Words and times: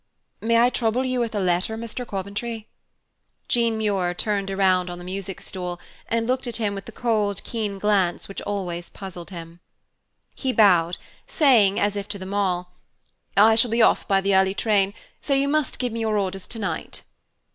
"May 0.41 0.57
I 0.59 0.71
trouble 0.71 1.05
you 1.05 1.19
with 1.19 1.35
a 1.35 1.39
letter, 1.39 1.77
Mr. 1.77 2.07
Coventry?" 2.07 2.67
Jean 3.47 3.77
Muir 3.77 4.15
turned 4.15 4.49
around 4.49 4.89
on 4.89 4.97
the 4.97 5.03
music 5.03 5.39
stool 5.39 5.79
and 6.07 6.25
looked 6.25 6.47
at 6.47 6.55
him 6.55 6.73
with 6.73 6.85
the 6.85 6.91
cold 6.91 7.43
keen 7.43 7.77
glance 7.77 8.27
which 8.27 8.41
always 8.41 8.89
puzzled 8.89 9.29
him. 9.29 9.59
He 10.33 10.53
bowed, 10.53 10.97
saying, 11.27 11.79
as 11.79 11.95
if 11.95 12.07
to 12.07 12.17
them 12.17 12.33
all, 12.33 12.71
"I 13.37 13.53
shall 13.53 13.69
be 13.69 13.83
off 13.83 14.07
by 14.07 14.21
the 14.21 14.35
early 14.35 14.55
train, 14.55 14.95
so 15.21 15.35
you 15.35 15.47
must 15.47 15.77
give 15.77 15.93
me 15.93 15.99
your 15.99 16.17
orders 16.17 16.47
tonight." 16.47 17.03